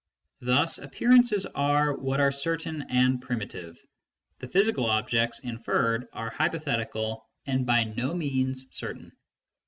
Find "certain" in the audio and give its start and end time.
2.31-2.81, 8.75-9.11